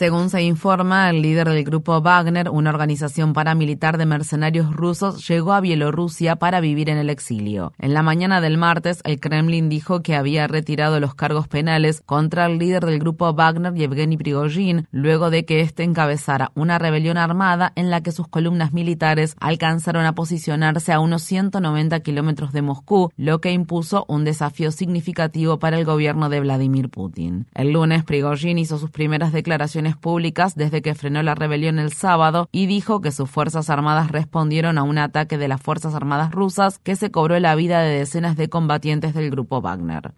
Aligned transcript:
Según 0.00 0.30
se 0.30 0.40
informa, 0.42 1.10
el 1.10 1.20
líder 1.20 1.50
del 1.50 1.62
grupo 1.62 2.00
Wagner, 2.00 2.48
una 2.48 2.70
organización 2.70 3.34
paramilitar 3.34 3.98
de 3.98 4.06
mercenarios 4.06 4.74
rusos, 4.74 5.28
llegó 5.28 5.52
a 5.52 5.60
Bielorrusia 5.60 6.36
para 6.36 6.62
vivir 6.62 6.88
en 6.88 6.96
el 6.96 7.10
exilio. 7.10 7.74
En 7.78 7.92
la 7.92 8.02
mañana 8.02 8.40
del 8.40 8.56
martes, 8.56 9.02
el 9.04 9.20
Kremlin 9.20 9.68
dijo 9.68 10.00
que 10.00 10.16
había 10.16 10.46
retirado 10.46 11.00
los 11.00 11.14
cargos 11.14 11.48
penales 11.48 12.02
contra 12.06 12.46
el 12.46 12.56
líder 12.56 12.86
del 12.86 12.98
grupo 12.98 13.34
Wagner, 13.34 13.74
Yevgeny 13.74 14.16
Prigozhin, 14.16 14.86
luego 14.90 15.28
de 15.28 15.44
que 15.44 15.60
éste 15.60 15.82
encabezara 15.82 16.50
una 16.54 16.78
rebelión 16.78 17.18
armada 17.18 17.70
en 17.76 17.90
la 17.90 18.02
que 18.02 18.12
sus 18.12 18.26
columnas 18.26 18.72
militares 18.72 19.36
alcanzaron 19.38 20.06
a 20.06 20.14
posicionarse 20.14 20.94
a 20.94 21.00
unos 21.00 21.24
190 21.24 22.00
kilómetros 22.00 22.54
de 22.54 22.62
Moscú, 22.62 23.10
lo 23.18 23.42
que 23.42 23.52
impuso 23.52 24.06
un 24.08 24.24
desafío 24.24 24.72
significativo 24.72 25.58
para 25.58 25.78
el 25.78 25.84
gobierno 25.84 26.30
de 26.30 26.40
Vladimir 26.40 26.88
Putin. 26.88 27.44
El 27.52 27.72
lunes, 27.72 28.02
Prigozhin 28.02 28.56
hizo 28.56 28.78
sus 28.78 28.90
primeras 28.90 29.34
declaraciones 29.34 29.89
públicas 29.96 30.54
desde 30.54 30.82
que 30.82 30.94
frenó 30.94 31.22
la 31.22 31.34
rebelión 31.34 31.78
el 31.78 31.92
sábado 31.92 32.48
y 32.52 32.66
dijo 32.66 33.00
que 33.00 33.10
sus 33.10 33.30
Fuerzas 33.30 33.70
Armadas 33.70 34.10
respondieron 34.10 34.78
a 34.78 34.82
un 34.82 34.98
ataque 34.98 35.38
de 35.38 35.48
las 35.48 35.62
Fuerzas 35.62 35.94
Armadas 35.94 36.30
rusas 36.30 36.78
que 36.78 36.96
se 36.96 37.10
cobró 37.10 37.38
la 37.38 37.54
vida 37.54 37.80
de 37.82 37.98
decenas 37.98 38.36
de 38.36 38.48
combatientes 38.48 39.14
del 39.14 39.30
grupo 39.30 39.60
Wagner. 39.60 40.12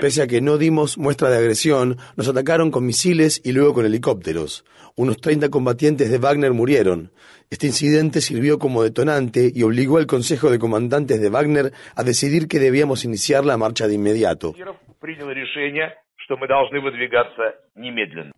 Pese 0.00 0.22
a 0.22 0.26
que 0.26 0.40
no 0.40 0.58
dimos 0.58 0.98
muestra 0.98 1.30
de 1.30 1.38
agresión, 1.38 1.96
nos 2.16 2.28
atacaron 2.28 2.70
con 2.70 2.86
misiles 2.86 3.40
y 3.44 3.52
luego 3.52 3.74
con 3.74 3.86
helicópteros. 3.86 4.64
Unos 4.96 5.16
30 5.18 5.48
combatientes 5.48 6.10
de 6.10 6.18
Wagner 6.18 6.52
murieron. 6.52 7.10
Este 7.50 7.66
incidente 7.66 8.20
sirvió 8.20 8.58
como 8.58 8.82
detonante 8.82 9.50
y 9.54 9.62
obligó 9.62 9.98
al 9.98 10.06
Consejo 10.06 10.50
de 10.50 10.58
Comandantes 10.58 11.20
de 11.20 11.30
Wagner 11.30 11.72
a 11.96 12.02
decidir 12.04 12.48
que 12.48 12.58
debíamos 12.58 13.04
iniciar 13.04 13.44
la 13.44 13.56
marcha 13.56 13.88
de 13.88 13.94
inmediato. 13.94 14.54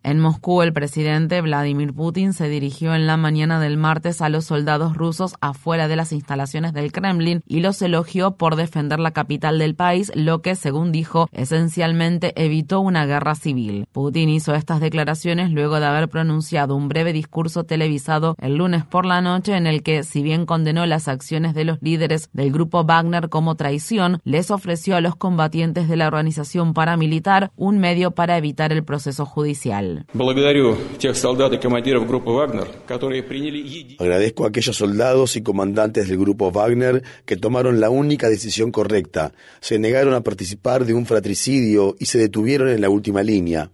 En 0.03 0.19
Moscú, 0.19 0.61
el 0.61 0.73
presidente 0.73 1.41
Vladimir 1.41 1.93
Putin 1.93 2.33
se 2.33 2.49
dirigió 2.49 2.95
en 2.95 3.07
la 3.07 3.17
mañana 3.17 3.59
del 3.59 3.77
martes 3.77 4.21
a 4.21 4.29
los 4.29 4.45
soldados 4.45 4.95
rusos 4.97 5.35
afuera 5.41 5.87
de 5.87 5.95
las 5.95 6.11
instalaciones 6.11 6.73
del 6.73 6.91
Kremlin 6.91 7.41
y 7.45 7.59
los 7.61 7.81
elogió 7.81 8.31
por 8.35 8.55
defender 8.55 8.99
la 8.99 9.11
capital 9.11 9.59
del 9.59 9.75
país, 9.75 10.11
lo 10.15 10.41
que, 10.41 10.55
según 10.55 10.91
dijo, 10.91 11.29
esencialmente 11.31 12.33
evitó 12.35 12.81
una 12.81 13.05
guerra 13.05 13.35
civil. 13.35 13.85
Putin 13.91 14.29
hizo 14.29 14.53
estas 14.53 14.79
declaraciones 14.79 15.51
luego 15.51 15.79
de 15.79 15.85
haber 15.85 16.09
pronunciado 16.09 16.75
un 16.75 16.89
breve 16.89 17.13
discurso 17.13 17.63
televisado 17.63 18.35
el 18.39 18.55
lunes 18.57 18.85
por 18.85 19.05
la 19.05 19.21
noche 19.21 19.55
en 19.55 19.67
el 19.67 19.83
que, 19.83 20.03
si 20.03 20.23
bien 20.23 20.45
condenó 20.45 20.85
las 20.85 21.07
acciones 21.07 21.53
de 21.53 21.63
los 21.63 21.81
líderes 21.81 22.29
del 22.33 22.51
grupo 22.51 22.83
Wagner 22.83 23.29
como 23.29 23.55
traición, 23.55 24.19
les 24.23 24.51
ofreció 24.51 24.95
a 24.95 25.01
los 25.01 25.15
combatientes 25.15 25.87
de 25.87 25.95
la 25.95 26.07
organización 26.07 26.73
paramilitar 26.73 27.51
un 27.55 27.76
medio 27.77 28.11
para 28.11 28.37
evitar 28.37 28.71
el 28.71 28.83
proceso 28.83 29.25
judicial. 29.25 30.05
Agradezco 33.99 34.45
a 34.45 34.47
aquellos 34.47 34.75
soldados 34.75 35.35
y 35.35 35.43
comandantes 35.43 36.07
del 36.07 36.17
grupo 36.17 36.51
Wagner 36.51 37.03
que 37.25 37.37
tomaron 37.37 37.79
la 37.79 37.89
única 37.89 38.29
decisión 38.29 38.71
correcta. 38.71 39.33
Se 39.59 39.79
negaron 39.79 40.13
a 40.13 40.21
participar 40.21 40.85
de 40.85 40.93
un 40.93 41.05
fratricidio 41.05 41.95
y 41.99 42.05
se 42.05 42.17
detuvieron 42.17 42.69
en 42.69 42.81
la 42.81 42.89
última 42.89 43.23
línea. 43.23 43.71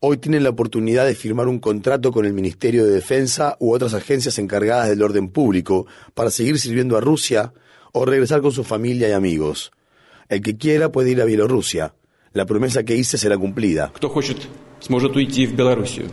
Hoy 0.00 0.18
tienen 0.18 0.42
la 0.42 0.50
oportunidad 0.50 1.06
de 1.06 1.14
firmar 1.14 1.48
un 1.48 1.58
contrato 1.58 2.12
con 2.12 2.26
el 2.26 2.34
Ministerio 2.34 2.84
de 2.84 2.92
Defensa 2.92 3.56
u 3.58 3.72
otras 3.72 3.94
agencias 3.94 4.38
encargadas 4.38 4.90
del 4.90 5.02
orden 5.02 5.30
público 5.30 5.86
para 6.12 6.30
seguir 6.30 6.58
sirviendo 6.58 6.98
a 6.98 7.00
Rusia 7.00 7.54
o 7.92 8.04
regresar 8.04 8.42
con 8.42 8.52
su 8.52 8.64
familia 8.64 9.08
y 9.08 9.12
amigos. 9.12 9.72
El 10.28 10.42
que 10.42 10.58
quiera 10.58 10.92
puede 10.92 11.12
ir 11.12 11.22
a 11.22 11.24
Bielorrusia. 11.24 11.94
la 12.34 12.44
promesa 12.44 12.82
que 12.82 12.94
hice 12.96 13.16
será 13.16 13.38
cumplida. 13.38 13.90
Кто 13.94 14.08
хочет, 14.08 14.36
сможет 14.80 15.16
уйти 15.16 15.46
в 15.46 15.54
Белоруссию. 15.54 16.10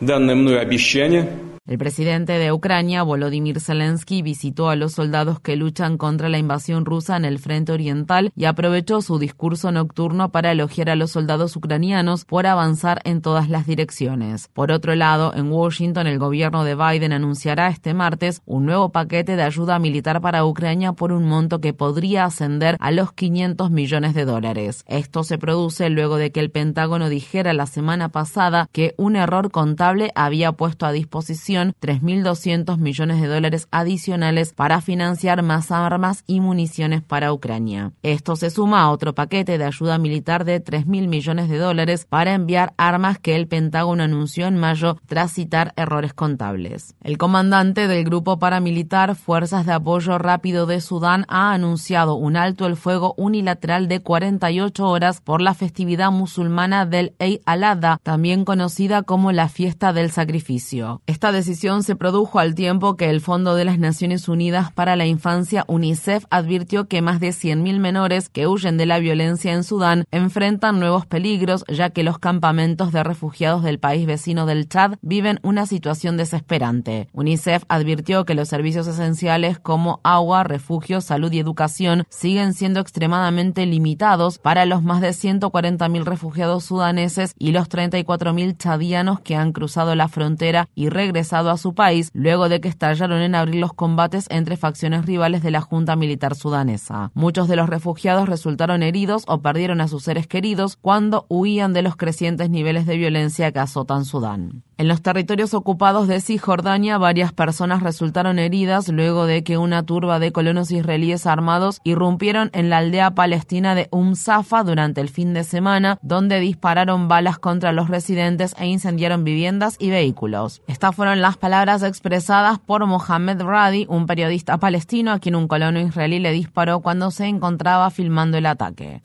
Данное 0.00 0.34
мною 0.34 0.60
обещание 0.60 1.30
El 1.66 1.78
presidente 1.78 2.34
de 2.34 2.52
Ucrania, 2.52 3.02
Volodymyr 3.02 3.60
Zelensky, 3.60 4.22
visitó 4.22 4.70
a 4.70 4.76
los 4.76 4.92
soldados 4.92 5.40
que 5.40 5.56
luchan 5.56 5.98
contra 5.98 6.28
la 6.28 6.38
invasión 6.38 6.84
rusa 6.84 7.16
en 7.16 7.24
el 7.24 7.40
frente 7.40 7.72
oriental 7.72 8.30
y 8.36 8.44
aprovechó 8.44 9.02
su 9.02 9.18
discurso 9.18 9.72
nocturno 9.72 10.30
para 10.30 10.52
elogiar 10.52 10.90
a 10.90 10.94
los 10.94 11.10
soldados 11.10 11.56
ucranianos 11.56 12.24
por 12.24 12.46
avanzar 12.46 13.00
en 13.02 13.20
todas 13.20 13.48
las 13.48 13.66
direcciones. 13.66 14.48
Por 14.52 14.70
otro 14.70 14.94
lado, 14.94 15.34
en 15.34 15.50
Washington, 15.50 16.06
el 16.06 16.20
gobierno 16.20 16.62
de 16.62 16.76
Biden 16.76 17.12
anunciará 17.12 17.66
este 17.66 17.94
martes 17.94 18.42
un 18.46 18.64
nuevo 18.64 18.92
paquete 18.92 19.34
de 19.34 19.42
ayuda 19.42 19.80
militar 19.80 20.20
para 20.20 20.46
Ucrania 20.46 20.92
por 20.92 21.10
un 21.10 21.24
monto 21.24 21.60
que 21.60 21.72
podría 21.72 22.26
ascender 22.26 22.76
a 22.78 22.92
los 22.92 23.12
500 23.12 23.72
millones 23.72 24.14
de 24.14 24.24
dólares. 24.24 24.84
Esto 24.86 25.24
se 25.24 25.36
produce 25.36 25.90
luego 25.90 26.16
de 26.16 26.30
que 26.30 26.38
el 26.38 26.52
Pentágono 26.52 27.08
dijera 27.08 27.52
la 27.54 27.66
semana 27.66 28.10
pasada 28.10 28.68
que 28.70 28.94
un 28.98 29.16
error 29.16 29.50
contable 29.50 30.12
había 30.14 30.52
puesto 30.52 30.86
a 30.86 30.92
disposición 30.92 31.55
3.200 31.56 32.78
millones 32.78 33.20
de 33.20 33.26
dólares 33.26 33.68
adicionales 33.70 34.52
para 34.52 34.80
financiar 34.80 35.42
más 35.42 35.70
armas 35.70 36.22
y 36.26 36.40
municiones 36.40 37.02
para 37.02 37.32
Ucrania. 37.32 37.92
Esto 38.02 38.36
se 38.36 38.50
suma 38.50 38.82
a 38.82 38.90
otro 38.90 39.14
paquete 39.14 39.58
de 39.58 39.64
ayuda 39.64 39.98
militar 39.98 40.44
de 40.44 40.62
3.000 40.62 41.08
millones 41.08 41.48
de 41.48 41.58
dólares 41.58 42.06
para 42.08 42.34
enviar 42.34 42.74
armas 42.76 43.18
que 43.18 43.36
el 43.36 43.48
Pentágono 43.48 44.02
anunció 44.02 44.46
en 44.46 44.56
mayo 44.56 44.98
tras 45.06 45.32
citar 45.32 45.72
errores 45.76 46.14
contables. 46.14 46.94
El 47.02 47.18
comandante 47.18 47.88
del 47.88 48.04
grupo 48.04 48.38
paramilitar 48.38 49.16
Fuerzas 49.16 49.66
de 49.66 49.72
Apoyo 49.72 50.18
Rápido 50.18 50.66
de 50.66 50.80
Sudán 50.80 51.24
ha 51.28 51.52
anunciado 51.52 52.14
un 52.14 52.36
alto 52.36 52.66
el 52.66 52.76
fuego 52.76 53.14
unilateral 53.16 53.88
de 53.88 54.00
48 54.02 54.86
horas 54.86 55.20
por 55.20 55.40
la 55.40 55.54
festividad 55.54 56.10
musulmana 56.10 56.86
del 56.86 57.14
Eid 57.18 57.40
al-Adha, 57.46 57.98
también 58.02 58.44
conocida 58.44 59.02
como 59.02 59.32
la 59.32 59.48
fiesta 59.48 59.92
del 59.92 60.10
sacrificio. 60.10 61.02
Esta 61.06 61.32
decisión 61.46 61.84
se 61.84 61.94
produjo 61.94 62.40
al 62.40 62.56
tiempo 62.56 62.96
que 62.96 63.08
el 63.08 63.20
Fondo 63.20 63.54
de 63.54 63.64
las 63.64 63.78
Naciones 63.78 64.28
Unidas 64.28 64.72
para 64.72 64.96
la 64.96 65.06
Infancia, 65.06 65.64
UNICEF, 65.68 66.24
advirtió 66.28 66.88
que 66.88 67.02
más 67.02 67.20
de 67.20 67.28
100.000 67.28 67.78
menores 67.78 68.28
que 68.28 68.48
huyen 68.48 68.76
de 68.76 68.84
la 68.84 68.98
violencia 68.98 69.52
en 69.52 69.62
Sudán 69.62 70.06
enfrentan 70.10 70.80
nuevos 70.80 71.06
peligros, 71.06 71.64
ya 71.68 71.90
que 71.90 72.02
los 72.02 72.18
campamentos 72.18 72.90
de 72.90 73.04
refugiados 73.04 73.62
del 73.62 73.78
país 73.78 74.06
vecino 74.06 74.44
del 74.44 74.68
Chad 74.68 74.94
viven 75.02 75.38
una 75.44 75.66
situación 75.66 76.16
desesperante. 76.16 77.06
UNICEF 77.12 77.62
advirtió 77.68 78.24
que 78.24 78.34
los 78.34 78.48
servicios 78.48 78.88
esenciales 78.88 79.60
como 79.60 80.00
agua, 80.02 80.42
refugio, 80.42 81.00
salud 81.00 81.30
y 81.30 81.38
educación 81.38 82.06
siguen 82.08 82.54
siendo 82.54 82.80
extremadamente 82.80 83.66
limitados 83.66 84.40
para 84.40 84.66
los 84.66 84.82
más 84.82 85.00
de 85.00 85.10
140.000 85.10 86.02
refugiados 86.02 86.64
sudaneses 86.64 87.36
y 87.38 87.52
los 87.52 87.68
34.000 87.68 88.56
chadianos 88.56 89.20
que 89.20 89.36
han 89.36 89.52
cruzado 89.52 89.94
la 89.94 90.08
frontera 90.08 90.68
y 90.74 90.88
regresado 90.88 91.35
a 91.36 91.56
su 91.56 91.74
país 91.74 92.10
luego 92.14 92.48
de 92.48 92.60
que 92.60 92.68
estallaron 92.68 93.20
en 93.20 93.34
abril 93.34 93.60
los 93.60 93.72
combates 93.72 94.26
entre 94.30 94.56
facciones 94.56 95.04
rivales 95.04 95.42
de 95.42 95.50
la 95.50 95.60
Junta 95.60 95.96
Militar 95.96 96.34
sudanesa. 96.34 97.10
Muchos 97.14 97.48
de 97.48 97.56
los 97.56 97.68
refugiados 97.68 98.28
resultaron 98.28 98.82
heridos 98.82 99.24
o 99.26 99.42
perdieron 99.42 99.80
a 99.80 99.88
sus 99.88 100.04
seres 100.04 100.26
queridos 100.26 100.76
cuando 100.80 101.26
huían 101.28 101.72
de 101.72 101.82
los 101.82 101.96
crecientes 101.96 102.50
niveles 102.50 102.86
de 102.86 102.96
violencia 102.96 103.52
que 103.52 103.58
azotan 103.58 104.04
Sudán. 104.04 104.62
En 104.78 104.88
los 104.88 105.00
territorios 105.00 105.54
ocupados 105.54 106.06
de 106.06 106.20
Cisjordania, 106.20 106.98
varias 106.98 107.32
personas 107.32 107.82
resultaron 107.82 108.38
heridas 108.38 108.88
luego 108.88 109.24
de 109.24 109.42
que 109.42 109.56
una 109.56 109.82
turba 109.82 110.18
de 110.18 110.32
colonos 110.32 110.70
israelíes 110.70 111.26
armados 111.26 111.80
irrumpieron 111.82 112.50
en 112.52 112.68
la 112.68 112.78
aldea 112.78 113.12
palestina 113.12 113.74
de 113.74 113.88
Um 113.90 114.14
Safa 114.14 114.62
durante 114.64 115.00
el 115.00 115.08
fin 115.08 115.32
de 115.32 115.44
semana, 115.44 115.98
donde 116.02 116.40
dispararon 116.40 117.08
balas 117.08 117.38
contra 117.38 117.72
los 117.72 117.88
residentes 117.88 118.54
e 118.58 118.66
incendiaron 118.66 119.24
viviendas 119.24 119.76
y 119.78 119.90
vehículos. 119.90 120.62
Estas 120.68 120.94
fueron 120.94 121.20
las 121.20 121.25
palabras 121.34 121.82
expresadas 121.82 122.60
por 122.60 122.86
Mohamed 122.86 123.42
Radi, 123.42 123.86
un 123.88 124.06
periodista 124.06 124.58
palestino 124.58 125.10
a 125.10 125.18
quien 125.18 125.34
un 125.34 125.48
colono 125.48 125.80
israelí 125.80 126.20
le 126.20 126.30
disparó 126.30 126.78
cuando 126.80 127.10
se 127.10 127.24
encontraba 127.24 127.90
filmando 127.90 128.38
el 128.38 128.46
ataque. 128.46 129.00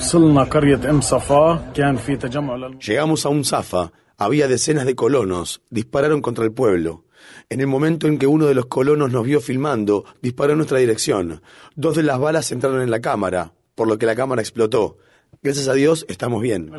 Llegamos 2.85 3.25
a 3.25 3.29
Um 3.29 3.43
Safa 3.43 3.91
Había 4.17 4.47
decenas 4.47 4.85
de 4.85 4.93
colonos, 4.93 5.63
dispararon 5.71 6.21
contra 6.21 6.45
el 6.45 6.51
pueblo. 6.51 7.05
En 7.49 7.59
el 7.59 7.67
momento 7.67 8.05
en 8.07 8.19
que 8.19 8.27
uno 8.27 8.45
de 8.45 8.53
los 8.53 8.67
colonos 8.67 9.11
nos 9.11 9.23
vio 9.23 9.41
filmando, 9.41 10.05
disparó 10.21 10.51
en 10.51 10.59
nuestra 10.59 10.77
dirección. 10.77 11.41
Dos 11.75 11.95
de 11.95 12.03
las 12.03 12.19
balas 12.19 12.51
entraron 12.51 12.81
en 12.83 12.91
la 12.91 13.01
cámara, 13.01 13.53
por 13.73 13.87
lo 13.87 13.97
que 13.97 14.05
la 14.05 14.15
cámara 14.15 14.41
explotó. 14.41 14.97
Gracias 15.41 15.67
a 15.67 15.73
Dios 15.73 16.05
estamos 16.07 16.41
bien. 16.41 16.71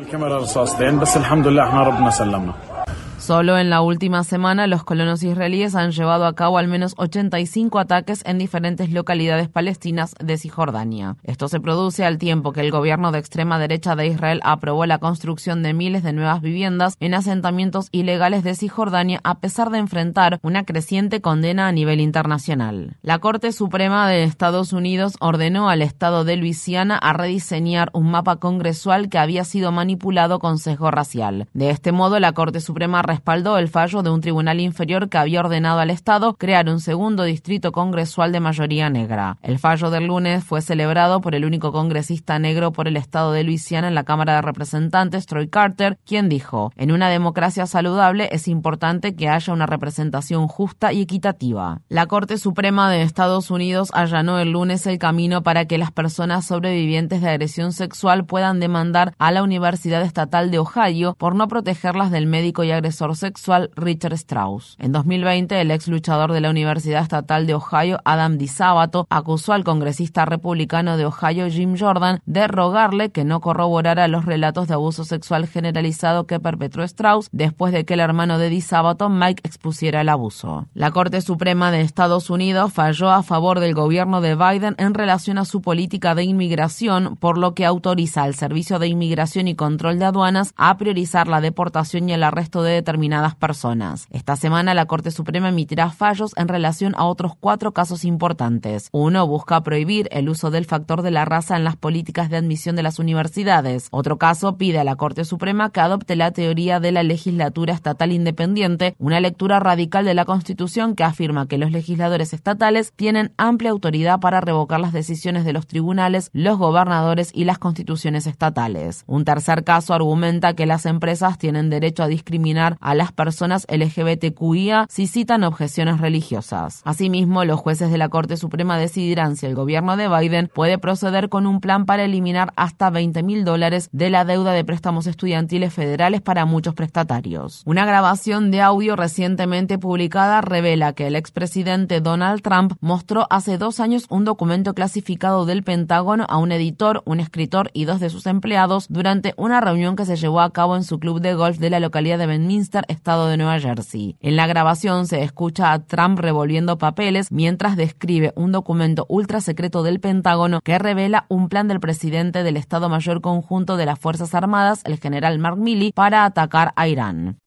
Solo 3.23 3.57
en 3.57 3.69
la 3.69 3.81
última 3.81 4.25
semana, 4.25 4.67
los 4.67 4.83
colonos 4.83 5.23
israelíes 5.23 5.75
han 5.75 5.91
llevado 5.91 6.25
a 6.25 6.35
cabo 6.35 6.57
al 6.57 6.67
menos 6.67 6.93
85 6.97 7.79
ataques 7.79 8.21
en 8.25 8.37
diferentes 8.37 8.91
localidades 8.91 9.47
palestinas 9.47 10.13
de 10.19 10.37
Cisjordania. 10.37 11.15
Esto 11.23 11.47
se 11.47 11.61
produce 11.61 12.03
al 12.03 12.17
tiempo 12.17 12.51
que 12.51 12.59
el 12.59 12.69
gobierno 12.69 13.13
de 13.13 13.19
extrema 13.19 13.59
derecha 13.59 13.95
de 13.95 14.07
Israel 14.07 14.41
aprobó 14.43 14.85
la 14.85 14.97
construcción 14.97 15.63
de 15.63 15.73
miles 15.73 16.03
de 16.03 16.11
nuevas 16.11 16.41
viviendas 16.41 16.97
en 16.99 17.13
asentamientos 17.13 17.87
ilegales 17.93 18.43
de 18.43 18.55
Cisjordania 18.55 19.21
a 19.23 19.39
pesar 19.39 19.69
de 19.69 19.77
enfrentar 19.77 20.39
una 20.41 20.65
creciente 20.65 21.21
condena 21.21 21.69
a 21.69 21.71
nivel 21.71 22.01
internacional. 22.01 22.97
La 23.03 23.19
Corte 23.19 23.53
Suprema 23.53 24.05
de 24.09 24.23
Estados 24.23 24.73
Unidos 24.73 25.13
ordenó 25.21 25.69
al 25.69 25.81
Estado 25.81 26.25
de 26.25 26.35
Luisiana 26.35 26.97
a 26.97 27.13
rediseñar 27.13 27.89
un 27.93 28.11
mapa 28.11 28.35
congresual 28.35 29.07
que 29.07 29.17
había 29.17 29.45
sido 29.45 29.71
manipulado 29.71 30.39
con 30.39 30.57
sesgo 30.57 30.91
racial. 30.91 31.47
De 31.53 31.69
este 31.69 31.93
modo, 31.93 32.19
la 32.19 32.33
Corte 32.33 32.59
Suprema 32.59 33.01
respaldó 33.13 33.59
el 33.59 33.67
fallo 33.67 34.01
de 34.01 34.09
un 34.09 34.21
tribunal 34.21 34.59
inferior 34.59 35.07
que 35.07 35.19
había 35.19 35.41
ordenado 35.41 35.79
al 35.79 35.91
Estado 35.91 36.33
crear 36.33 36.67
un 36.67 36.79
segundo 36.79 37.21
distrito 37.23 37.71
congresual 37.71 38.31
de 38.31 38.39
mayoría 38.39 38.89
negra. 38.89 39.37
El 39.43 39.59
fallo 39.59 39.91
del 39.91 40.07
lunes 40.07 40.43
fue 40.43 40.63
celebrado 40.63 41.21
por 41.21 41.35
el 41.35 41.45
único 41.45 41.71
congresista 41.71 42.39
negro 42.39 42.71
por 42.71 42.87
el 42.87 42.97
Estado 42.97 43.31
de 43.31 43.43
Luisiana 43.43 43.87
en 43.87 43.93
la 43.93 44.03
Cámara 44.03 44.33
de 44.33 44.41
Representantes, 44.41 45.27
Troy 45.27 45.47
Carter, 45.47 45.99
quien 46.07 46.27
dijo, 46.27 46.71
en 46.75 46.91
una 46.91 47.07
democracia 47.07 47.67
saludable 47.67 48.29
es 48.31 48.47
importante 48.47 49.15
que 49.15 49.29
haya 49.29 49.53
una 49.53 49.67
representación 49.67 50.47
justa 50.47 50.91
y 50.91 51.01
equitativa. 51.01 51.81
La 51.89 52.07
Corte 52.07 52.39
Suprema 52.39 52.89
de 52.89 53.03
Estados 53.03 53.51
Unidos 53.51 53.89
allanó 53.93 54.39
el 54.39 54.53
lunes 54.53 54.87
el 54.87 54.97
camino 54.97 55.43
para 55.43 55.65
que 55.65 55.77
las 55.77 55.91
personas 55.91 56.47
sobrevivientes 56.47 57.21
de 57.21 57.29
agresión 57.29 57.73
sexual 57.73 58.25
puedan 58.25 58.59
demandar 58.59 59.13
a 59.19 59.31
la 59.31 59.43
Universidad 59.43 60.01
Estatal 60.01 60.49
de 60.49 60.57
Ohio 60.57 61.15
por 61.19 61.35
no 61.35 61.47
protegerlas 61.47 62.09
del 62.09 62.25
médico 62.25 62.63
y 62.63 62.71
agresor 62.71 63.02
sexual 63.15 63.69
Richard 63.75 64.13
Strauss. 64.13 64.75
En 64.79 64.91
2020, 64.91 65.59
el 65.59 65.71
ex 65.71 65.87
luchador 65.87 66.31
de 66.31 66.41
la 66.41 66.49
Universidad 66.49 67.03
Estatal 67.03 67.45
de 67.45 67.55
Ohio, 67.55 67.99
Adam 68.05 68.37
DiSabato, 68.37 69.05
acusó 69.09 69.53
al 69.53 69.63
congresista 69.63 70.25
republicano 70.25 70.95
de 70.97 71.05
Ohio, 71.05 71.49
Jim 71.49 71.75
Jordan, 71.77 72.21
de 72.25 72.47
rogarle 72.47 73.11
que 73.11 73.25
no 73.25 73.41
corroborara 73.41 74.07
los 74.07 74.25
relatos 74.25 74.67
de 74.67 74.75
abuso 74.75 75.03
sexual 75.03 75.47
generalizado 75.47 76.25
que 76.25 76.39
perpetró 76.39 76.83
Strauss 76.83 77.29
después 77.31 77.73
de 77.73 77.85
que 77.85 77.95
el 77.95 77.99
hermano 77.99 78.37
de 78.37 78.49
DiSabato, 78.49 79.09
Mike, 79.09 79.41
expusiera 79.45 80.01
el 80.01 80.09
abuso. 80.09 80.67
La 80.73 80.91
Corte 80.91 81.21
Suprema 81.21 81.71
de 81.71 81.81
Estados 81.81 82.29
Unidos 82.29 82.73
falló 82.73 83.11
a 83.11 83.23
favor 83.23 83.59
del 83.59 83.73
gobierno 83.73 84.21
de 84.21 84.35
Biden 84.35 84.75
en 84.77 84.93
relación 84.93 85.37
a 85.37 85.45
su 85.45 85.61
política 85.61 86.15
de 86.15 86.23
inmigración, 86.23 87.17
por 87.17 87.37
lo 87.37 87.53
que 87.53 87.65
autoriza 87.65 88.23
al 88.23 88.35
Servicio 88.35 88.79
de 88.79 88.87
Inmigración 88.87 89.47
y 89.47 89.55
Control 89.55 89.99
de 89.99 90.05
Aduanas 90.05 90.53
a 90.55 90.77
priorizar 90.77 91.27
la 91.27 91.41
deportación 91.41 92.09
y 92.09 92.13
el 92.13 92.23
arresto 92.23 92.63
de 92.63 92.73
determinadas 92.93 93.33
personas. 93.33 94.05
Esta 94.11 94.35
semana 94.35 94.75
la 94.75 94.85
Corte 94.85 95.09
Suprema 95.09 95.49
emitirá 95.49 95.89
fallos 95.89 96.31
en 96.35 96.47
relación 96.47 96.93
a 96.95 97.05
otros 97.05 97.31
cuatro 97.39 97.71
casos 97.71 98.05
importantes. 98.05 98.89
Uno 98.91 99.25
busca 99.25 99.61
prohibir 99.61 100.07
el 100.11 100.29
uso 100.29 100.51
del 100.51 100.65
factor 100.65 101.01
de 101.01 101.09
la 101.09 101.25
raza 101.25 101.57
en 101.57 101.63
las 101.63 101.75
políticas 101.75 102.29
de 102.29 102.37
admisión 102.37 102.75
de 102.75 102.83
las 102.83 102.99
universidades. 102.99 103.87
Otro 103.89 104.19
caso 104.19 104.57
pide 104.57 104.77
a 104.77 104.83
la 104.83 104.95
Corte 104.95 105.25
Suprema 105.25 105.71
que 105.71 105.79
adopte 105.79 106.15
la 106.15 106.29
teoría 106.29 106.79
de 106.79 106.91
la 106.91 107.01
legislatura 107.01 107.73
estatal 107.73 108.11
independiente, 108.11 108.93
una 108.99 109.19
lectura 109.19 109.59
radical 109.59 110.05
de 110.05 110.13
la 110.13 110.25
Constitución 110.25 110.93
que 110.93 111.03
afirma 111.03 111.47
que 111.47 111.57
los 111.57 111.71
legisladores 111.71 112.31
estatales 112.31 112.93
tienen 112.95 113.33
amplia 113.37 113.71
autoridad 113.71 114.19
para 114.19 114.39
revocar 114.39 114.79
las 114.79 114.93
decisiones 114.93 115.45
de 115.45 115.53
los 115.53 115.65
tribunales, 115.65 116.29
los 116.31 116.59
gobernadores 116.59 117.31
y 117.33 117.45
las 117.45 117.57
constituciones 117.57 118.27
estatales. 118.27 119.03
Un 119.07 119.25
tercer 119.25 119.63
caso 119.63 119.95
argumenta 119.95 120.53
que 120.53 120.67
las 120.67 120.85
empresas 120.85 121.39
tienen 121.39 121.71
derecho 121.71 122.03
a 122.03 122.07
discriminar 122.07 122.77
a 122.83 122.93
las 122.95 123.11
personas 123.11 123.65
LGBTQIA 123.69 124.85
si 124.89 125.07
citan 125.07 125.43
objeciones 125.43 125.99
religiosas. 125.99 126.81
Asimismo, 126.83 127.45
los 127.45 127.59
jueces 127.59 127.89
de 127.89 127.97
la 127.97 128.09
Corte 128.09 128.37
Suprema 128.37 128.77
decidirán 128.77 129.37
si 129.37 129.45
el 129.45 129.55
gobierno 129.55 129.97
de 129.97 130.09
Biden 130.09 130.51
puede 130.53 130.77
proceder 130.77 131.29
con 131.29 131.47
un 131.47 131.61
plan 131.61 131.85
para 131.85 132.03
eliminar 132.03 132.51
hasta 132.55 132.89
20 132.89 133.23
mil 133.23 133.45
dólares 133.45 133.89
de 133.93 134.09
la 134.09 134.25
deuda 134.25 134.51
de 134.51 134.65
préstamos 134.65 135.07
estudiantiles 135.07 135.73
federales 135.73 136.21
para 136.21 136.45
muchos 136.45 136.75
prestatarios. 136.75 137.63
Una 137.65 137.85
grabación 137.85 138.51
de 138.51 138.61
audio 138.61 138.95
recientemente 138.95 139.77
publicada 139.77 140.41
revela 140.41 140.93
que 140.93 141.07
el 141.07 141.15
expresidente 141.15 142.01
Donald 142.01 142.41
Trump 142.41 142.73
mostró 142.81 143.27
hace 143.29 143.57
dos 143.57 143.79
años 143.79 144.05
un 144.09 144.25
documento 144.25 144.73
clasificado 144.73 145.45
del 145.45 145.63
Pentágono 145.63 146.25
a 146.27 146.37
un 146.37 146.51
editor, 146.51 147.01
un 147.05 147.21
escritor 147.21 147.71
y 147.73 147.85
dos 147.85 148.01
de 148.01 148.09
sus 148.09 148.27
empleados 148.27 148.87
durante 148.89 149.33
una 149.37 149.61
reunión 149.61 149.95
que 149.95 150.05
se 150.05 150.17
llevó 150.17 150.41
a 150.41 150.51
cabo 150.51 150.75
en 150.75 150.83
su 150.83 150.99
club 150.99 151.21
de 151.21 151.33
golf 151.33 151.59
de 151.59 151.69
la 151.69 151.79
localidad 151.79 152.17
de 152.17 152.25
Benminster 152.25 152.72
estado 152.87 153.27
de 153.27 153.37
Nueva 153.37 153.59
Jersey. 153.59 154.15
En 154.19 154.35
la 154.35 154.47
grabación 154.47 155.07
se 155.07 155.23
escucha 155.23 155.71
a 155.71 155.85
Trump 155.85 156.19
revolviendo 156.19 156.77
papeles 156.77 157.31
mientras 157.31 157.77
describe 157.77 158.33
un 158.35 158.51
documento 158.51 159.05
ultra 159.09 159.41
secreto 159.41 159.83
del 159.83 159.99
Pentágono 159.99 160.61
que 160.63 160.79
revela 160.79 161.25
un 161.29 161.49
plan 161.49 161.67
del 161.67 161.79
presidente 161.79 162.43
del 162.43 162.57
Estado 162.57 162.89
Mayor 162.89 163.21
Conjunto 163.21 163.77
de 163.77 163.85
las 163.85 163.99
Fuerzas 163.99 164.33
Armadas, 164.33 164.81
el 164.85 164.99
general 164.99 165.39
Mark 165.39 165.57
Milley, 165.57 165.91
para 165.91 166.25
atacar 166.25 166.73
a 166.75 166.87
Irán. 166.87 167.37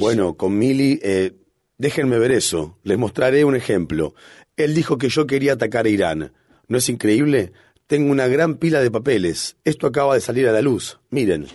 Bueno, 0.00 0.34
con 0.34 0.58
Milley, 0.58 1.00
eh, 1.02 1.32
déjenme 1.78 2.18
ver 2.18 2.30
eso. 2.30 2.78
Les 2.84 2.98
mostraré 2.98 3.44
un 3.44 3.56
ejemplo. 3.56 4.14
Él 4.56 4.74
dijo 4.74 4.98
que 4.98 5.08
yo 5.08 5.26
quería 5.26 5.54
atacar 5.54 5.86
a 5.86 5.88
Irán. 5.88 6.32
¿No 6.68 6.78
es 6.78 6.88
increíble? 6.88 7.52
Tengo 7.86 8.10
una 8.10 8.26
gran 8.28 8.54
pila 8.54 8.80
de 8.80 8.90
papeles. 8.90 9.56
Esto 9.64 9.86
acaba 9.86 10.14
de 10.14 10.22
salir 10.22 10.48
a 10.48 10.52
la 10.52 10.62
luz. 10.62 11.00
Miren. 11.10 11.48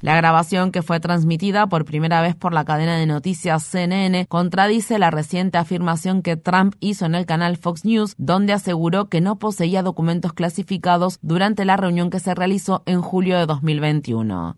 La 0.00 0.16
grabación, 0.16 0.70
que 0.70 0.82
fue 0.82 1.00
transmitida 1.00 1.66
por 1.66 1.84
primera 1.84 2.22
vez 2.22 2.36
por 2.36 2.54
la 2.54 2.64
cadena 2.64 2.96
de 2.96 3.06
noticias 3.06 3.64
CNN, 3.64 4.26
contradice 4.26 5.00
la 5.00 5.10
reciente 5.10 5.58
afirmación 5.58 6.22
que 6.22 6.36
Trump 6.36 6.76
hizo 6.78 7.04
en 7.04 7.16
el 7.16 7.26
canal 7.26 7.56
Fox 7.56 7.84
News, 7.84 8.14
donde 8.16 8.52
aseguró 8.52 9.08
que 9.08 9.20
no 9.20 9.40
poseía 9.40 9.82
documentos 9.82 10.32
clasificados 10.32 11.18
durante 11.20 11.64
la 11.64 11.76
reunión 11.76 12.10
que 12.10 12.20
se 12.20 12.32
realizó 12.32 12.84
en 12.86 13.02
julio 13.02 13.36
de 13.38 13.46
2021. 13.46 14.56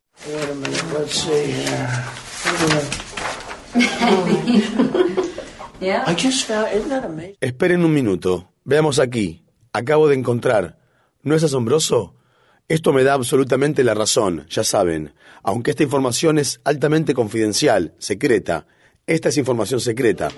Esperen 7.40 7.84
un 7.84 7.94
minuto. 7.94 8.52
Veamos 8.64 8.98
aquí. 8.98 9.44
Acabo 9.72 10.08
de 10.08 10.16
encontrar. 10.16 10.78
¿No 11.22 11.34
es 11.34 11.42
asombroso? 11.42 12.14
Esto 12.68 12.92
me 12.92 13.02
da 13.02 13.14
absolutamente 13.14 13.82
la 13.82 13.94
razón, 13.94 14.46
ya 14.48 14.62
saben. 14.62 15.14
Aunque 15.42 15.70
esta 15.70 15.82
información 15.82 16.38
es 16.38 16.60
altamente 16.64 17.14
confidencial, 17.14 17.94
secreta, 17.98 18.66
esta 19.10 19.28
es 19.28 19.38
información 19.38 19.80
secreta. 19.80 20.28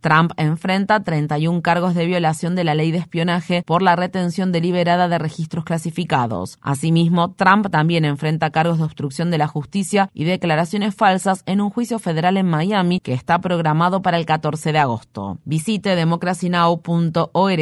Trump 0.00 0.32
enfrenta 0.38 1.00
31 1.00 1.60
cargos 1.60 1.94
de 1.94 2.06
violación 2.06 2.54
de 2.54 2.64
la 2.64 2.74
ley 2.74 2.92
de 2.92 2.98
espionaje 2.98 3.62
por 3.66 3.82
la 3.82 3.94
retención 3.94 4.52
deliberada 4.52 5.08
de 5.08 5.18
registros 5.18 5.64
clasificados. 5.64 6.58
Asimismo, 6.62 7.34
Trump 7.34 7.68
también 7.70 8.06
enfrenta 8.06 8.48
cargos 8.48 8.78
de 8.78 8.84
obstrucción 8.84 9.30
de 9.30 9.36
la 9.36 9.48
justicia 9.48 10.08
y 10.14 10.24
declaraciones 10.24 10.94
falsas 10.94 11.42
en 11.44 11.60
un 11.60 11.68
juicio 11.68 11.98
federal 11.98 12.38
en 12.38 12.46
Miami 12.46 13.00
que 13.00 13.12
está 13.12 13.38
programado 13.40 14.00
para 14.00 14.16
el 14.16 14.24
14 14.24 14.72
de 14.72 14.78
agosto. 14.78 15.38
Visite 15.44 15.94
democracynow.org 15.94 17.60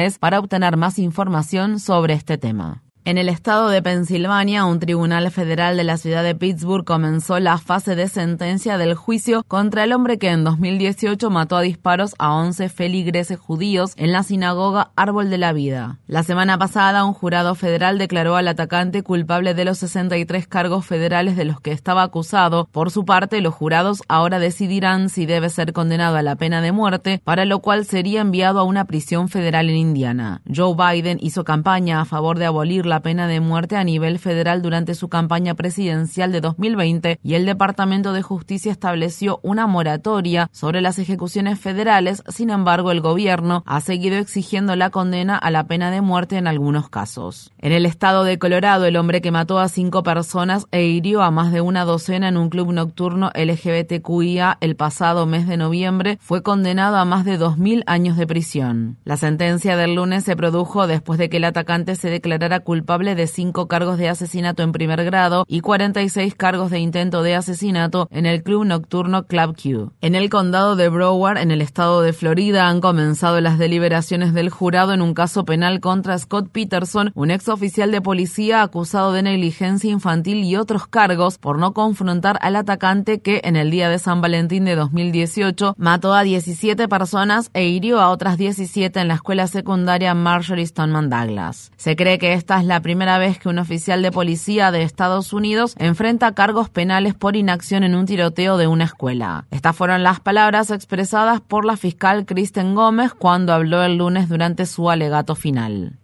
es 0.00 0.18
para 0.18 0.38
obtener 0.38 0.78
más 0.78 0.98
información 0.98 1.78
sobre 1.78 2.14
este 2.14 2.38
tema. 2.38 2.82
En 3.04 3.18
el 3.18 3.28
estado 3.28 3.68
de 3.68 3.82
Pensilvania, 3.82 4.64
un 4.64 4.78
tribunal 4.78 5.28
federal 5.32 5.76
de 5.76 5.82
la 5.82 5.96
ciudad 5.96 6.22
de 6.22 6.36
Pittsburgh 6.36 6.84
comenzó 6.84 7.40
la 7.40 7.58
fase 7.58 7.96
de 7.96 8.06
sentencia 8.06 8.78
del 8.78 8.94
juicio 8.94 9.42
contra 9.48 9.82
el 9.82 9.92
hombre 9.92 10.18
que 10.18 10.28
en 10.28 10.44
2018 10.44 11.28
mató 11.28 11.56
a 11.56 11.62
disparos 11.62 12.14
a 12.20 12.32
11 12.32 12.68
feligreses 12.68 13.40
judíos 13.40 13.94
en 13.96 14.12
la 14.12 14.22
sinagoga 14.22 14.92
Árbol 14.94 15.30
de 15.30 15.38
la 15.38 15.52
Vida. 15.52 15.98
La 16.06 16.22
semana 16.22 16.58
pasada, 16.58 17.04
un 17.04 17.12
jurado 17.12 17.56
federal 17.56 17.98
declaró 17.98 18.36
al 18.36 18.46
atacante 18.46 19.02
culpable 19.02 19.54
de 19.54 19.64
los 19.64 19.78
63 19.78 20.46
cargos 20.46 20.86
federales 20.86 21.36
de 21.36 21.44
los 21.44 21.60
que 21.60 21.72
estaba 21.72 22.04
acusado. 22.04 22.68
Por 22.70 22.92
su 22.92 23.04
parte, 23.04 23.40
los 23.40 23.52
jurados 23.52 24.02
ahora 24.06 24.38
decidirán 24.38 25.08
si 25.08 25.26
debe 25.26 25.50
ser 25.50 25.72
condenado 25.72 26.18
a 26.18 26.22
la 26.22 26.36
pena 26.36 26.62
de 26.62 26.70
muerte, 26.70 27.20
para 27.24 27.46
lo 27.46 27.58
cual 27.58 27.84
sería 27.84 28.20
enviado 28.20 28.60
a 28.60 28.62
una 28.62 28.84
prisión 28.84 29.28
federal 29.28 29.70
en 29.70 29.76
Indiana. 29.76 30.40
Joe 30.46 30.76
Biden 30.76 31.18
hizo 31.20 31.42
campaña 31.42 32.00
a 32.00 32.04
favor 32.04 32.38
de 32.38 32.46
abolir 32.46 32.91
la 32.92 33.00
pena 33.00 33.26
de 33.26 33.40
muerte 33.40 33.76
a 33.76 33.84
nivel 33.84 34.18
federal 34.18 34.60
durante 34.60 34.94
su 34.94 35.08
campaña 35.08 35.54
presidencial 35.54 36.30
de 36.30 36.42
2020 36.42 37.20
y 37.22 37.34
el 37.36 37.46
Departamento 37.46 38.12
de 38.12 38.20
Justicia 38.20 38.70
estableció 38.70 39.40
una 39.42 39.66
moratoria 39.66 40.50
sobre 40.52 40.82
las 40.82 40.98
ejecuciones 40.98 41.58
federales. 41.58 42.22
Sin 42.28 42.50
embargo, 42.50 42.90
el 42.90 43.00
gobierno 43.00 43.62
ha 43.64 43.80
seguido 43.80 44.18
exigiendo 44.18 44.76
la 44.76 44.90
condena 44.90 45.38
a 45.38 45.50
la 45.50 45.66
pena 45.66 45.90
de 45.90 46.02
muerte 46.02 46.36
en 46.36 46.46
algunos 46.46 46.90
casos. 46.90 47.50
En 47.56 47.72
el 47.72 47.86
estado 47.86 48.24
de 48.24 48.38
Colorado, 48.38 48.84
el 48.84 48.98
hombre 48.98 49.22
que 49.22 49.30
mató 49.30 49.58
a 49.58 49.68
cinco 49.68 50.02
personas 50.02 50.66
e 50.70 50.84
hirió 50.84 51.22
a 51.22 51.30
más 51.30 51.50
de 51.50 51.62
una 51.62 51.86
docena 51.86 52.28
en 52.28 52.36
un 52.36 52.50
club 52.50 52.72
nocturno 52.72 53.30
LGBTQIA 53.34 54.58
el 54.60 54.76
pasado 54.76 55.24
mes 55.24 55.48
de 55.48 55.56
noviembre 55.56 56.18
fue 56.20 56.42
condenado 56.42 56.98
a 56.98 57.06
más 57.06 57.24
de 57.24 57.40
2.000 57.40 57.84
años 57.86 58.18
de 58.18 58.26
prisión. 58.26 58.98
La 59.04 59.16
sentencia 59.16 59.78
del 59.78 59.94
lunes 59.94 60.24
se 60.24 60.36
produjo 60.36 60.86
después 60.86 61.18
de 61.18 61.30
que 61.30 61.38
el 61.38 61.44
atacante 61.44 61.96
se 61.96 62.10
declarara 62.10 62.60
culpable 62.60 62.81
de 62.82 63.26
cinco 63.26 63.68
cargos 63.68 63.96
de 63.96 64.08
asesinato 64.08 64.62
en 64.62 64.72
primer 64.72 65.04
grado 65.04 65.44
y 65.48 65.60
46 65.60 66.34
cargos 66.34 66.70
de 66.70 66.78
intento 66.78 67.22
de 67.22 67.34
asesinato 67.34 68.08
en 68.10 68.26
el 68.26 68.42
club 68.42 68.64
nocturno 68.64 69.26
Club 69.26 69.56
Q. 69.56 69.92
En 70.00 70.14
el 70.14 70.28
condado 70.28 70.76
de 70.76 70.88
Broward, 70.88 71.38
en 71.38 71.50
el 71.50 71.62
estado 71.62 72.02
de 72.02 72.12
Florida, 72.12 72.68
han 72.68 72.80
comenzado 72.80 73.40
las 73.40 73.58
deliberaciones 73.58 74.34
del 74.34 74.50
jurado 74.50 74.92
en 74.92 75.00
un 75.00 75.14
caso 75.14 75.44
penal 75.44 75.80
contra 75.80 76.18
Scott 76.18 76.50
Peterson, 76.50 77.12
un 77.14 77.30
ex 77.30 77.48
oficial 77.48 77.90
de 77.92 78.02
policía 78.02 78.62
acusado 78.62 79.12
de 79.12 79.22
negligencia 79.22 79.90
infantil 79.90 80.44
y 80.44 80.56
otros 80.56 80.86
cargos 80.86 81.38
por 81.38 81.58
no 81.58 81.72
confrontar 81.72 82.38
al 82.42 82.56
atacante 82.56 83.20
que 83.20 83.40
en 83.44 83.56
el 83.56 83.70
día 83.70 83.88
de 83.88 83.98
San 83.98 84.20
Valentín 84.20 84.64
de 84.64 84.74
2018 84.74 85.74
mató 85.78 86.14
a 86.14 86.22
17 86.22 86.88
personas 86.88 87.50
e 87.54 87.68
hirió 87.68 88.00
a 88.00 88.10
otras 88.10 88.36
17 88.38 89.00
en 89.00 89.08
la 89.08 89.14
escuela 89.14 89.46
secundaria 89.46 90.14
Marjorie 90.14 90.66
Stoneman 90.66 91.08
Douglas. 91.08 91.70
Se 91.76 91.96
cree 91.96 92.18
que 92.18 92.34
esta 92.34 92.58
es 92.58 92.64
la 92.64 92.71
primera 92.80 93.18
vez 93.18 93.38
que 93.38 93.48
un 93.48 93.58
oficial 93.58 94.02
de 94.02 94.10
policía 94.10 94.70
de 94.70 94.82
Estados 94.82 95.32
Unidos 95.32 95.74
enfrenta 95.78 96.34
cargos 96.34 96.70
penales 96.70 97.14
por 97.14 97.36
inacción 97.36 97.84
en 97.84 97.94
un 97.94 98.06
tiroteo 98.06 98.56
de 98.56 98.66
una 98.66 98.84
escuela. 98.84 99.46
Estas 99.50 99.76
fueron 99.76 100.02
las 100.02 100.20
palabras 100.20 100.70
expresadas 100.70 101.40
por 101.40 101.64
la 101.64 101.76
fiscal 101.76 102.26
Kristen 102.26 102.74
Gómez 102.74 103.12
cuando 103.14 103.52
habló 103.52 103.82
el 103.82 103.96
lunes 103.96 104.28
durante 104.28 104.66
su 104.66 104.90
alegato 104.90 105.34
final. 105.34 105.98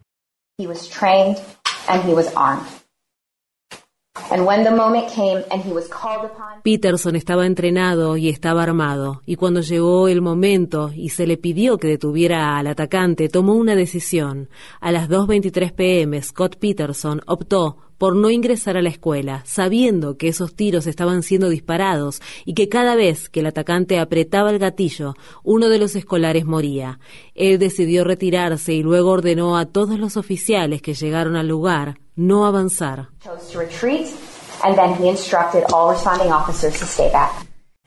Peterson 6.62 7.16
estaba 7.16 7.46
entrenado 7.46 8.16
y 8.16 8.28
estaba 8.28 8.62
armado, 8.62 9.22
y 9.26 9.36
cuando 9.36 9.60
llegó 9.60 10.08
el 10.08 10.22
momento 10.22 10.90
y 10.94 11.10
se 11.10 11.26
le 11.26 11.36
pidió 11.36 11.78
que 11.78 11.88
detuviera 11.88 12.58
al 12.58 12.66
atacante, 12.66 13.28
tomó 13.28 13.54
una 13.54 13.74
decisión. 13.74 14.48
A 14.80 14.92
las 14.92 15.08
2.23 15.08 15.72
pm, 15.72 16.22
Scott 16.22 16.56
Peterson 16.56 17.20
optó 17.26 17.87
por 17.98 18.16
no 18.16 18.30
ingresar 18.30 18.76
a 18.76 18.82
la 18.82 18.88
escuela, 18.88 19.42
sabiendo 19.44 20.16
que 20.16 20.28
esos 20.28 20.54
tiros 20.54 20.86
estaban 20.86 21.22
siendo 21.22 21.48
disparados 21.48 22.22
y 22.44 22.54
que 22.54 22.68
cada 22.68 22.94
vez 22.94 23.28
que 23.28 23.40
el 23.40 23.46
atacante 23.46 23.98
apretaba 23.98 24.50
el 24.50 24.58
gatillo, 24.58 25.14
uno 25.42 25.68
de 25.68 25.78
los 25.78 25.96
escolares 25.96 26.46
moría. 26.46 27.00
Él 27.34 27.58
decidió 27.58 28.04
retirarse 28.04 28.72
y 28.72 28.82
luego 28.82 29.10
ordenó 29.10 29.58
a 29.58 29.66
todos 29.66 29.98
los 29.98 30.16
oficiales 30.16 30.80
que 30.80 30.94
llegaron 30.94 31.36
al 31.36 31.48
lugar 31.48 31.98
no 32.14 32.46
avanzar. 32.46 33.08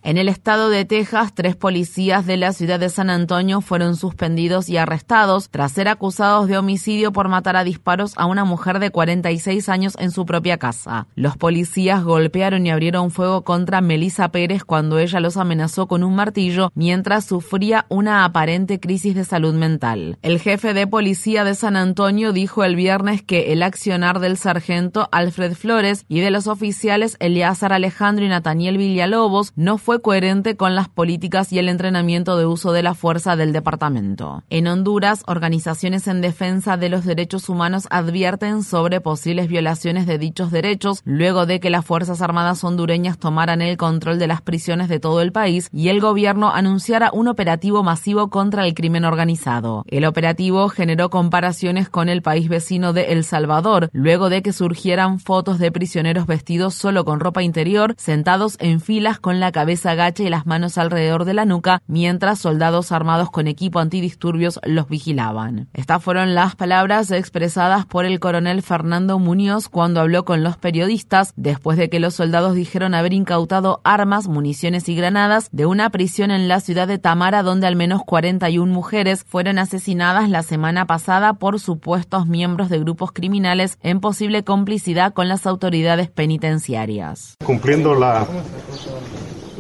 En 0.04 0.18
el 0.18 0.30
estado 0.30 0.72
de 0.72 0.84
Texas, 0.84 1.32
tres 1.36 1.56
policías 1.56 2.26
de 2.26 2.36
la 2.36 2.54
ciudad 2.54 2.80
de 2.80 2.90
San 2.90 3.12
Antonio 3.12 3.62
fueron 3.62 3.96
suspendidos 3.96 4.68
y 4.68 4.78
arrestados 4.78 5.50
tras 5.52 5.74
ser 5.74 5.88
acusados 5.88 6.48
de 6.48 6.58
homicidio 6.58 7.12
por 7.12 7.28
matar 7.28 7.56
a 7.56 7.64
disparos 7.64 8.14
a 8.16 8.26
una 8.26 8.44
mujer 8.44 8.80
de 8.80 8.90
46 8.90 9.70
años 9.70 9.94
en 10.00 10.10
su 10.10 10.26
propia 10.26 10.58
casa. 10.58 11.06
Los 11.14 11.38
policías 11.38 12.04
golpearon 12.04 12.66
y 12.66 12.72
abrieron 12.72 13.12
fuego 13.12 13.44
contra 13.44 13.80
Melissa 13.82 14.30
Pérez 14.30 14.64
cuando 14.64 14.98
ella 14.98 15.20
los 15.20 15.38
amenazó 15.38 15.86
con 15.88 16.04
un 16.04 16.16
martillo 16.16 16.72
mientras 16.74 17.26
sufría 17.26 17.86
una 17.88 18.26
aparente 18.26 18.80
crisis 18.80 19.14
de 19.14 19.24
salud 19.24 19.54
mental. 19.54 20.18
El 20.24 20.40
jefe 20.40 20.74
de 20.74 20.88
policía 20.88 21.44
de 21.44 21.54
San 21.54 21.76
Antonio 21.76 22.34
dijo 22.34 22.64
el 22.64 22.76
viernes 22.76 23.22
que 23.22 23.54
el 23.54 23.62
accionar 23.62 24.20
del 24.20 24.38
sargento 24.38 25.10
Alfred 25.12 25.54
Flores 25.54 26.06
y 26.08 26.22
de 26.22 26.32
los 26.32 26.48
oficiales 26.48 27.18
Eleazar 27.20 27.72
Alejandro 27.72 28.26
y 28.26 28.30
Nathaniel 28.30 28.80
Villalobos 28.80 29.54
no 29.56 29.78
fue 29.78 29.91
coherente 30.00 30.56
con 30.56 30.76
las 30.76 30.88
políticas 30.88 31.52
y 31.52 31.60
el 31.60 31.68
entrenamiento 31.68 32.38
de 32.38 32.46
uso 32.46 32.72
de 32.72 32.84
la 32.84 32.94
fuerza 32.94 33.36
del 33.36 33.52
departamento. 33.52 34.44
En 34.50 34.68
Honduras, 34.68 35.24
organizaciones 35.28 36.08
en 36.08 36.22
defensa 36.22 36.78
de 36.78 36.90
los 36.90 37.04
derechos 37.04 37.50
humanos 37.50 37.88
advierten 37.90 38.64
sobre 38.64 39.02
posibles 39.02 39.48
violaciones 39.48 40.06
de 40.08 40.18
dichos 40.18 40.52
derechos 40.52 41.02
luego 41.04 41.46
de 41.46 41.60
que 41.60 41.70
las 41.70 41.86
Fuerzas 41.86 42.22
Armadas 42.22 42.64
hondureñas 42.64 43.18
tomaran 43.18 43.62
el 43.62 43.78
control 43.78 44.20
de 44.20 44.28
las 44.28 44.42
prisiones 44.42 44.88
de 44.88 45.00
todo 45.00 45.22
el 45.22 45.32
país 45.32 45.70
y 45.74 45.90
el 45.90 46.00
gobierno 46.00 46.52
anunciara 46.52 47.10
un 47.12 47.28
operativo 47.28 47.84
masivo 47.84 48.30
contra 48.30 48.66
el 48.66 48.74
crimen 48.74 49.04
organizado. 49.04 49.84
El 49.88 50.06
operativo 50.06 50.70
generó 50.70 51.10
comparaciones 51.10 51.90
con 51.90 52.08
el 52.08 52.22
país 52.22 52.48
vecino 52.48 52.94
de 52.94 53.12
El 53.12 53.24
Salvador, 53.24 53.90
luego 53.94 54.30
de 54.30 54.42
que 54.42 54.54
surgieran 54.54 55.20
fotos 55.20 55.60
de 55.60 55.72
prisioneros 55.72 56.28
vestidos 56.28 56.76
solo 56.76 57.06
con 57.06 57.20
ropa 57.20 57.44
interior, 57.44 57.96
sentados 57.98 58.58
en 58.60 58.80
filas 58.80 59.20
con 59.20 59.40
la 59.40 59.52
cabeza 59.52 59.81
agacha 59.86 60.24
y 60.24 60.30
las 60.30 60.46
manos 60.46 60.78
alrededor 60.78 61.26
de 61.26 61.34
la 61.34 61.46
nuca, 61.46 61.82
mientras 61.88 62.40
soldados 62.40 62.92
armados 62.92 63.32
con 63.32 63.48
equipo 63.48 63.80
antidisturbios 63.80 64.60
los 64.64 64.88
vigilaban. 64.88 65.70
Estas 65.74 66.04
fueron 66.04 66.36
las 66.36 66.56
palabras 66.56 67.12
expresadas 67.12 67.86
por 67.86 68.06
el 68.06 68.20
coronel 68.20 68.62
Fernando 68.62 69.20
Muñoz 69.20 69.70
cuando 69.70 70.02
habló 70.02 70.26
con 70.26 70.44
los 70.44 70.58
periodistas 70.58 71.34
después 71.36 71.78
de 71.78 71.90
que 71.90 72.00
los 72.00 72.16
soldados 72.16 72.56
dijeron 72.56 72.94
haber 72.94 73.14
incautado 73.14 73.82
armas, 73.84 74.28
municiones 74.28 74.88
y 74.90 74.96
granadas 74.96 75.50
de 75.52 75.66
una 75.66 75.90
prisión 75.90 76.32
en 76.32 76.48
la 76.48 76.60
ciudad 76.60 76.88
de 76.88 76.98
Tamara 76.98 77.44
donde 77.44 77.68
al 77.68 77.76
menos 77.76 78.02
41 78.06 78.72
mujeres 78.72 79.24
fueron 79.28 79.60
asesinadas 79.60 80.30
la 80.30 80.44
semana 80.44 80.86
pasada 80.88 81.34
por 81.34 81.60
supuestos 81.60 82.28
miembros 82.28 82.70
de 82.70 82.80
grupos 82.80 83.12
criminales 83.12 83.78
en 83.82 84.00
posible 84.00 84.44
complicidad 84.44 85.14
con 85.14 85.28
las 85.28 85.46
autoridades 85.46 86.10
penitenciarias. 86.10 87.36
Cumpliendo 87.44 87.96
la 87.96 88.28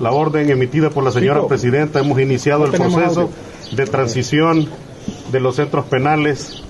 la 0.01 0.11
orden 0.11 0.49
emitida 0.49 0.89
por 0.89 1.03
la 1.03 1.11
señora 1.11 1.47
presidenta, 1.47 1.99
hemos 1.99 2.19
iniciado 2.19 2.65
el 2.65 2.71
proceso 2.71 3.29
de 3.71 3.85
transición 3.85 4.67
de 5.31 5.39
los 5.39 5.55
centros 5.55 5.85
penales 5.85 6.63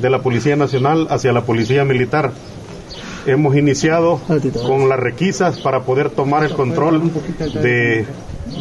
de 0.00 0.10
la 0.10 0.20
Policía 0.20 0.56
Nacional 0.56 1.06
hacia 1.08 1.32
la 1.32 1.42
Policía 1.42 1.84
Militar. 1.84 2.32
Hemos 3.26 3.56
iniciado 3.56 4.20
con 4.66 4.88
las 4.88 4.98
requisas 4.98 5.58
para 5.60 5.80
poder 5.82 6.10
tomar 6.10 6.44
el 6.44 6.54
control 6.54 7.10
de 7.54 8.06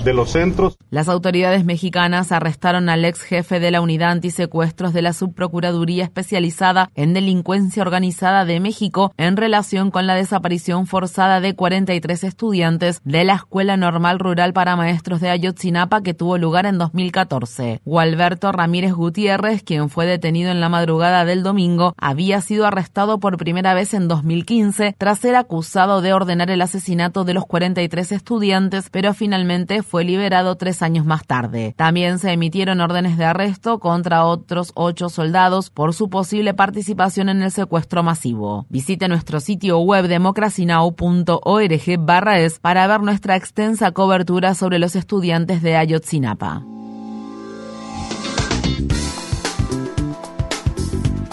de 0.04 0.14
los 0.14 0.32
centros. 0.32 0.78
Las 0.90 1.10
autoridades 1.10 1.66
mexicanas 1.66 2.32
arrestaron 2.32 2.90
al 2.90 3.06
ex 3.06 3.22
jefe 3.22 3.60
de 3.60 3.72
la 3.72 3.82
unidad 3.82 4.12
antisecuestros 4.12 4.94
de 4.94 5.02
la 5.02 5.14
Subprocuraduría 5.14 6.04
especializada 6.04 6.90
en 6.96 7.14
delincuencia 7.14 7.82
organizada 7.82 8.46
de 8.46 8.60
México 8.60 9.14
en 9.18 9.38
relación 9.38 9.92
con 9.92 10.08
la 10.08 10.16
desaparición 10.16 10.88
forzada 10.88 11.42
de 11.42 11.56
43 11.56 12.24
estudiantes 12.24 13.02
de 13.04 13.24
la 13.24 13.36
Escuela 13.36 13.78
Normal 13.78 14.20
Rural 14.20 14.54
para 14.54 14.76
Maestros 14.76 15.22
de 15.22 15.30
Ayotzinapa 15.30 16.02
que 16.02 16.14
tuvo 16.14 16.38
lugar 16.38 16.66
en 16.66 16.78
2014. 16.78 17.82
Gualberto 17.84 18.52
Ramírez 18.52 18.94
Gutiérrez, 18.94 19.64
quien 19.64 19.90
fue 19.90 20.06
detenido 20.06 20.52
en 20.52 20.62
la 20.62 20.70
madrugada 20.70 21.26
del 21.26 21.44
domingo, 21.44 21.94
había 21.98 22.42
sido 22.42 22.66
arrestado 22.66 23.20
por 23.20 23.38
primera 23.38 23.74
vez 23.74 23.94
en 23.94 24.08
2015 24.08 24.96
tras 24.98 25.20
ser 25.20 25.36
acusado 25.36 26.02
de 26.02 26.14
ordenar 26.14 26.50
el 26.50 26.62
asesinato 26.62 27.24
de 27.24 27.34
los 27.34 27.46
43 27.46 28.12
estudiantes, 28.12 28.90
pero 28.90 29.14
finalmente 29.14 29.75
fue 29.84 30.04
liberado 30.04 30.56
tres 30.56 30.82
años 30.82 31.06
más 31.06 31.26
tarde. 31.26 31.74
También 31.78 32.20
se 32.20 32.32
emitieron 32.32 32.82
órdenes 32.82 33.18
de 33.18 33.26
arresto 33.26 33.80
contra 33.80 34.26
otros 34.26 34.72
ocho 34.76 35.10
soldados 35.10 35.70
por 35.70 35.94
su 35.94 36.10
posible 36.10 36.54
participación 36.54 37.30
en 37.30 37.42
el 37.42 37.52
secuestro 37.52 38.04
masivo. 38.04 38.66
Visite 38.70 39.08
nuestro 39.08 39.40
sitio 39.40 39.80
web 39.80 40.08
democracynow.org 40.08 42.38
es 42.38 42.60
para 42.60 42.88
ver 42.88 43.02
nuestra 43.02 43.36
extensa 43.36 43.92
cobertura 43.92 44.54
sobre 44.54 44.80
los 44.80 44.96
estudiantes 44.96 45.62
de 45.62 45.76
Ayotzinapa. 45.76 46.64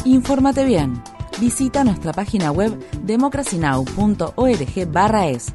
Infórmate 0.04 0.64
bien. 0.64 1.02
Visita 1.40 1.84
nuestra 1.84 2.12
página 2.12 2.52
web 2.52 2.78
democracynow.org 3.02 4.92
barra 4.92 5.28
es 5.28 5.54